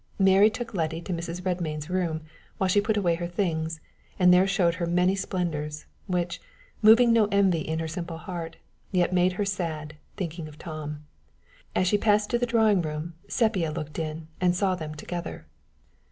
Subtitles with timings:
[0.17, 1.43] Mary took Letty to Mrs.
[1.43, 2.21] Redmain's room
[2.57, 3.79] while she put away her things,
[4.17, 6.41] and there showed her many splendors, which,
[6.81, 8.55] moving no envy in her simple heart,
[8.91, 11.05] yet made her sad, thinking of Tom.
[11.75, 15.45] As she passed to the drawing room, Sepia looked in, and saw them together.